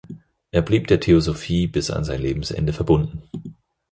[0.49, 3.21] Er blieb der Theosophie bis an sein Lebensende verbunden.